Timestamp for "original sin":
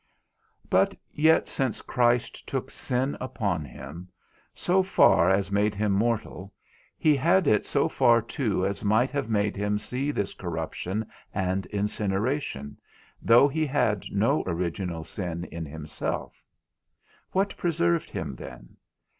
14.47-15.43